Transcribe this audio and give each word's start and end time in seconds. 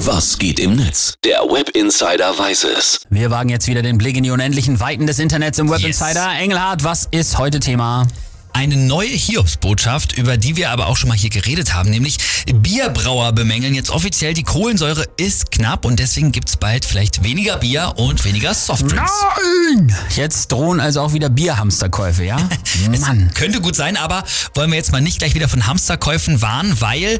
Was 0.00 0.38
geht 0.38 0.58
im 0.60 0.76
Netz? 0.76 1.14
Der 1.24 1.38
Web 1.40 1.70
Insider 1.70 2.38
weiß 2.38 2.64
es. 2.64 3.00
Wir 3.08 3.30
wagen 3.30 3.48
jetzt 3.48 3.66
wieder 3.66 3.82
den 3.82 3.96
Blick 3.98 4.16
in 4.16 4.22
die 4.24 4.30
unendlichen 4.30 4.78
Weiten 4.78 5.06
des 5.06 5.18
Internets 5.18 5.58
im 5.58 5.70
Web 5.70 5.80
Yes. 5.80 6.00
Insider. 6.00 6.30
Engelhardt, 6.38 6.84
was 6.84 7.08
ist 7.10 7.38
heute 7.38 7.60
Thema? 7.60 8.06
Eine 8.52 8.76
neue 8.76 9.08
Hiobsbotschaft, 9.08 10.16
über 10.16 10.36
die 10.36 10.56
wir 10.56 10.70
aber 10.70 10.86
auch 10.86 10.96
schon 10.96 11.08
mal 11.08 11.16
hier 11.16 11.30
geredet 11.30 11.74
haben, 11.74 11.90
nämlich 11.90 12.18
Bierbrauer 12.54 13.32
bemängeln 13.32 13.74
jetzt 13.74 13.90
offiziell, 13.90 14.32
die 14.34 14.44
Kohlensäure 14.44 15.04
ist 15.16 15.50
knapp 15.50 15.84
und 15.84 15.98
deswegen 15.98 16.32
gibt's 16.32 16.56
bald 16.56 16.84
vielleicht 16.84 17.22
weniger 17.22 17.56
Bier 17.58 17.94
und 17.96 18.24
weniger 18.24 18.54
Softdrinks. 18.54 19.12
Nein! 19.74 19.96
Jetzt 20.14 20.52
drohen 20.52 20.80
also 20.80 21.00
auch 21.02 21.12
wieder 21.12 21.28
Bierhamsterkäufe, 21.28 22.24
ja? 22.24 22.36
Mann. 23.00 23.30
Könnte 23.34 23.60
gut 23.60 23.76
sein, 23.76 23.96
aber 23.96 24.24
wollen 24.54 24.70
wir 24.70 24.76
jetzt 24.78 24.92
mal 24.92 25.00
nicht 25.02 25.18
gleich 25.18 25.34
wieder 25.34 25.48
von 25.48 25.66
Hamsterkäufen 25.66 26.40
warnen, 26.40 26.80
weil 26.80 27.18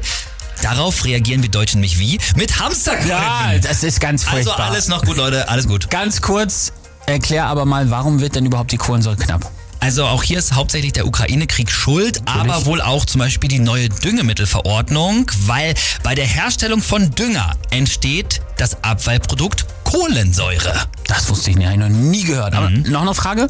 darauf 0.61 1.05
reagieren 1.05 1.41
wir 1.41 1.49
Deutschen 1.49 1.81
nämlich 1.81 1.99
wie? 1.99 2.19
Mit 2.35 2.59
Hamsterkäufen. 2.59 3.09
Ja, 3.09 3.57
das 3.61 3.83
ist 3.83 3.99
ganz 3.99 4.25
also 4.27 4.49
furchtbar. 4.49 4.71
alles 4.71 4.87
noch 4.87 5.03
gut, 5.03 5.17
Leute, 5.17 5.49
alles 5.49 5.67
gut. 5.67 5.89
Ganz 5.89 6.21
kurz, 6.21 6.71
erklär 7.05 7.45
aber 7.45 7.65
mal, 7.65 7.89
warum 7.89 8.19
wird 8.19 8.35
denn 8.35 8.45
überhaupt 8.45 8.71
die 8.71 8.77
Kohlensäure 8.77 9.17
knapp? 9.17 9.51
Also 9.79 10.05
auch 10.05 10.23
hier 10.23 10.39
ist 10.39 10.53
hauptsächlich 10.53 10.93
der 10.93 11.05
Ukraine-Krieg 11.05 11.69
schuld, 11.69 12.21
aber 12.25 12.65
wohl 12.65 12.81
auch 12.81 13.05
zum 13.05 13.19
Beispiel 13.19 13.47
die 13.47 13.59
neue 13.59 13.89
Düngemittelverordnung, 13.89 15.29
weil 15.45 15.75
bei 16.03 16.15
der 16.15 16.25
Herstellung 16.25 16.81
von 16.81 17.11
Dünger 17.11 17.55
entsteht 17.69 18.41
das 18.57 18.83
Abfallprodukt 18.83 19.65
Kohlensäure. 19.83 20.73
Das 21.07 21.29
wusste 21.29 21.51
ich 21.51 21.57
nicht, 21.57 21.67
habe 21.67 21.75
ich 21.75 21.81
noch 21.81 21.95
nie 21.95 22.23
gehört. 22.23 22.55
Aber 22.55 22.69
noch 22.69 23.01
eine 23.01 23.13
Frage. 23.13 23.47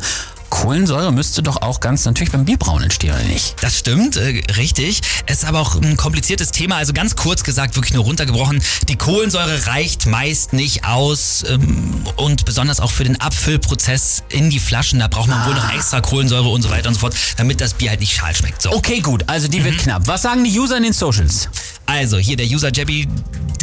Kohlensäure 0.62 1.14
müsste 1.14 1.44
doch 1.44 1.62
auch 1.62 1.80
ganz 1.82 2.04
natürlich 2.06 2.32
beim 2.32 2.44
Bierbrauen 2.44 2.82
entstehen, 2.82 3.14
oder 3.14 3.24
nicht? 3.26 3.56
Das 3.62 3.78
stimmt, 3.78 4.16
äh, 4.16 4.42
richtig. 4.58 5.02
Es 5.28 5.44
ist 5.44 5.46
aber 5.46 5.60
auch 5.60 5.76
ein 5.76 5.98
kompliziertes 5.98 6.52
Thema. 6.52 6.78
Also 6.78 6.94
ganz 6.94 7.16
kurz 7.16 7.44
gesagt, 7.44 7.76
wirklich 7.76 7.94
nur 7.94 8.04
runtergebrochen. 8.04 8.64
Die 8.90 8.96
Kohlensäure 8.96 9.68
reicht 9.68 10.08
meist 10.08 10.54
nicht 10.54 10.84
aus 10.84 11.46
ähm, 11.48 12.04
und 12.16 12.46
besonders 12.46 12.80
auch 12.80 12.90
für 12.90 13.04
den 13.04 13.22
Abfüllprozess 13.22 14.24
in 14.30 14.50
die 14.50 14.58
Flaschen. 14.58 14.98
Da 14.98 15.08
braucht 15.08 15.28
man 15.28 15.46
wohl 15.46 15.54
noch 15.54 15.72
extra 15.76 16.02
Kohlensäure 16.02 16.50
und 16.50 16.64
so 16.64 16.72
weiter 16.72 16.88
und 16.88 16.96
so 16.96 17.02
fort, 17.02 17.16
damit 17.38 17.62
das 17.62 17.76
Bier 17.76 17.92
halt 17.92 18.00
nicht 18.00 18.16
schal 18.16 18.36
schmeckt. 18.36 18.64
So. 18.64 18.72
Okay, 18.72 19.00
gut, 19.00 19.26
also 19.28 19.48
die 19.48 19.64
wird 19.64 19.78
knapp. 19.78 20.08
Was 20.08 20.24
sagen 20.24 20.44
die 20.44 20.60
User 20.60 20.78
in 20.78 20.84
den 20.84 20.94
Socials? 20.94 21.50
Also 21.86 22.18
hier 22.18 22.36
der 22.36 22.48
User 22.48 22.72
Gabby, 22.72 23.08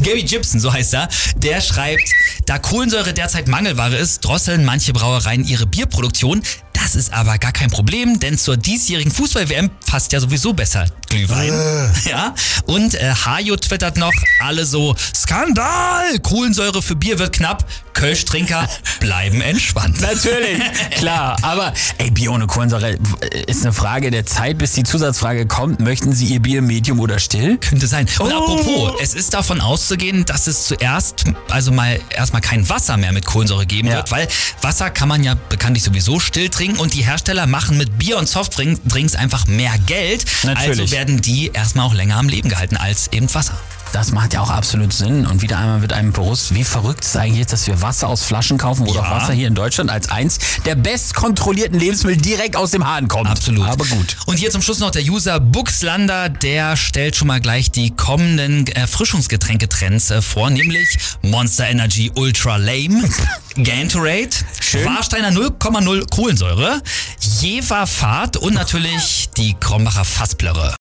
Gabby 0.02 0.22
Gibson, 0.22 0.60
so 0.60 0.72
heißt 0.72 0.94
er, 0.94 1.08
der 1.36 1.60
schreibt, 1.60 2.08
da 2.46 2.58
Kohlensäure 2.58 3.12
derzeit 3.12 3.48
Mangelware 3.48 3.96
ist, 3.96 4.24
drosseln 4.24 4.64
manche 4.64 4.92
Brauereien 4.92 5.44
ihre 5.44 5.66
Bierproduktion. 5.66 6.42
Das 6.84 6.94
ist 6.96 7.14
aber 7.14 7.38
gar 7.38 7.50
kein 7.52 7.70
Problem, 7.70 8.20
denn 8.20 8.36
zur 8.36 8.58
diesjährigen 8.58 9.10
Fußball-WM 9.10 9.70
passt 9.86 10.12
ja 10.12 10.20
sowieso 10.20 10.52
besser 10.52 10.84
Glühwein. 11.08 11.50
Ja. 12.04 12.34
Und 12.66 12.94
äh, 12.94 13.12
Hajo 13.24 13.56
twittert 13.56 13.96
noch, 13.96 14.12
alle 14.40 14.66
so, 14.66 14.94
Skandal! 15.14 16.18
Kohlensäure 16.22 16.82
für 16.82 16.94
Bier 16.96 17.18
wird 17.18 17.32
knapp, 17.32 17.64
Kölschtrinker 17.94 18.68
bleiben 19.00 19.40
entspannt. 19.40 20.00
Natürlich, 20.02 20.60
klar. 20.98 21.36
Aber 21.42 21.72
ey, 21.98 22.10
Bier 22.10 22.32
ohne 22.32 22.46
Kohlensäure 22.46 22.98
ist 23.46 23.62
eine 23.62 23.72
Frage 23.72 24.10
der 24.10 24.26
Zeit, 24.26 24.58
bis 24.58 24.72
die 24.72 24.82
Zusatzfrage 24.82 25.46
kommt. 25.46 25.80
Möchten 25.80 26.12
Sie 26.12 26.26
Ihr 26.26 26.40
Bier 26.40 26.60
Medium 26.60 27.00
oder 27.00 27.18
still? 27.18 27.56
Könnte 27.58 27.86
sein. 27.86 28.06
Und 28.18 28.32
Oh. 28.32 28.36
apropos, 28.36 28.92
es 29.00 29.14
ist 29.14 29.32
davon 29.34 29.60
auszugehen, 29.60 30.24
dass 30.26 30.46
es 30.46 30.66
zuerst, 30.66 31.24
also 31.48 31.72
mal 31.72 31.98
erstmal 32.10 32.42
kein 32.42 32.68
Wasser 32.68 32.96
mehr 32.98 33.12
mit 33.12 33.24
Kohlensäure 33.24 33.64
geben 33.66 33.88
Ja. 33.88 33.96
wird, 33.96 34.10
weil 34.10 34.28
Wasser 34.60 34.90
kann 34.90 35.08
man 35.08 35.22
ja 35.24 35.34
bekanntlich 35.48 35.84
sowieso 35.84 36.20
still 36.20 36.48
trinken 36.50 36.73
und 36.78 36.94
die 36.94 37.04
Hersteller 37.04 37.46
machen 37.46 37.76
mit 37.78 37.98
Bier 37.98 38.18
und 38.18 38.28
Softdrinks 38.28 39.14
einfach 39.14 39.46
mehr 39.46 39.72
Geld. 39.86 40.24
Natürlich. 40.42 40.80
Also 40.80 40.90
werden 40.92 41.20
die 41.20 41.50
erstmal 41.52 41.86
auch 41.86 41.94
länger 41.94 42.16
am 42.16 42.28
Leben 42.28 42.48
gehalten 42.48 42.76
als 42.76 43.08
eben 43.12 43.32
Wasser. 43.34 43.54
Das 43.92 44.10
macht 44.10 44.34
ja 44.34 44.40
auch 44.40 44.50
absolut 44.50 44.92
Sinn. 44.92 45.24
Und 45.24 45.40
wieder 45.40 45.56
einmal 45.56 45.80
wird 45.80 45.92
einem 45.92 46.10
bewusst, 46.12 46.52
wie 46.52 46.64
verrückt 46.64 47.04
es 47.04 47.14
eigentlich 47.14 47.42
ist, 47.42 47.52
dass 47.52 47.68
wir 47.68 47.80
Wasser 47.80 48.08
aus 48.08 48.24
Flaschen 48.24 48.58
kaufen, 48.58 48.84
wo 48.88 48.92
Ja. 48.92 49.02
doch 49.02 49.08
Wasser 49.10 49.32
hier 49.32 49.46
in 49.46 49.54
Deutschland 49.54 49.88
als 49.88 50.08
eins 50.10 50.40
der 50.64 50.74
bestkontrollierten 50.74 51.78
Lebensmittel 51.78 52.20
direkt 52.20 52.56
aus 52.56 52.72
dem 52.72 52.84
Hahn 52.84 53.06
kommt. 53.06 53.28
Absolut. 53.28 53.68
Aber 53.68 53.84
gut. 53.84 54.16
Und 54.26 54.36
hier 54.40 54.50
zum 54.50 54.62
Schluss 54.62 54.80
noch 54.80 54.90
der 54.90 55.04
User 55.04 55.38
Buxlander, 55.38 56.28
der 56.28 56.76
stellt 56.76 57.14
schon 57.14 57.28
mal 57.28 57.40
gleich 57.40 57.70
die 57.70 57.90
kommenden 57.90 58.66
Erfrischungsgetränketrends 58.66 60.10
äh, 60.10 60.22
vor, 60.22 60.50
nämlich 60.50 60.98
Monster 61.22 61.68
Energy 61.68 62.10
Ultra 62.16 62.56
Lame, 62.56 63.08
Gantorade, 63.62 64.30
Schön. 64.74 64.86
Warsteiner 64.86 65.30
0,0 65.30 66.10
Kohlensäure, 66.10 66.82
Jever 67.20 67.86
Fahrt 67.86 68.36
und 68.36 68.54
natürlich 68.54 69.28
die 69.36 69.54
Krombacher 69.60 70.04
Fassblöre. 70.04 70.72